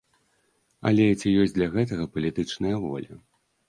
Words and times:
Але 0.91 1.05
ці 1.19 1.35
ёсць 1.43 1.55
для 1.59 1.71
гэтага 1.79 2.11
палітычная 2.19 2.77
воля? 2.91 3.25